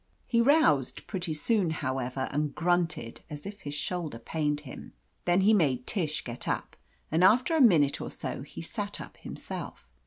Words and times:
He 0.25 0.41
roused 0.41 1.05
pretty 1.05 1.35
soon, 1.35 1.69
however, 1.69 2.27
and 2.31 2.55
grunted 2.55 3.21
as 3.29 3.45
if 3.45 3.59
his 3.59 3.75
shoulder 3.75 4.17
pained 4.17 4.61
him. 4.61 4.93
Then 5.25 5.41
he 5.41 5.53
made 5.53 5.85
Tish 5.85 6.23
get 6.23 6.47
up, 6.47 6.75
and 7.11 7.23
after 7.23 7.55
a 7.55 7.61
minute 7.61 8.01
or 8.01 8.09
so 8.09 8.41
he 8.41 8.63
sat 8.63 8.99
up 8.99 9.15
himself. 9.17 9.91